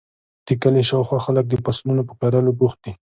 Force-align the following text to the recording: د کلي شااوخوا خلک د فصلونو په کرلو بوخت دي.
د 0.47 0.47
کلي 0.61 0.81
شااوخوا 0.89 1.19
خلک 1.25 1.45
د 1.49 1.53
فصلونو 1.63 2.01
په 2.09 2.13
کرلو 2.19 2.51
بوخت 2.59 2.79
دي. 2.85 2.93